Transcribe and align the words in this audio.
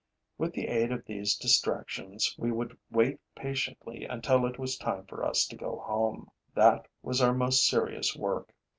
With 0.35 0.53
the 0.53 0.67
aid 0.67 0.91
of 0.91 1.05
these 1.05 1.35
distractions, 1.35 2.33
we 2.35 2.51
would 2.51 2.75
wait 2.89 3.19
patiently 3.35 4.03
until 4.05 4.47
it 4.47 4.57
was 4.57 4.75
time 4.75 5.05
for 5.05 5.23
us 5.23 5.45
to 5.45 5.55
go 5.55 5.77
home. 5.85 6.31
That 6.55 6.87
was 7.03 7.21
our 7.21 7.35
most 7.35 7.67
serious 7.67 8.15
work. 8.15 8.51